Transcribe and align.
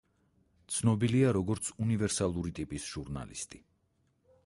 ცნობილია, 0.75 1.35
როგორც 1.37 1.71
უნივერსალური 1.87 2.57
ტიპის 2.61 2.91
ჟურნალისტი. 2.97 3.65